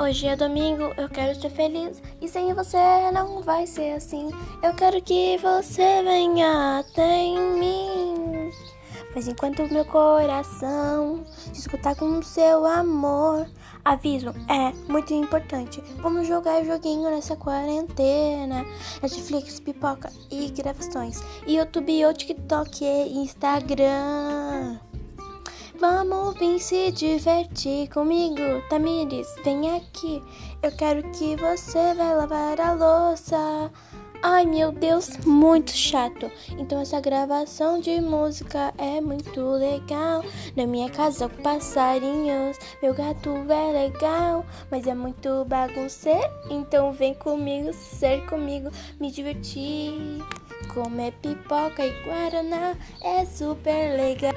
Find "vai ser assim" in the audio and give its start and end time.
3.42-4.30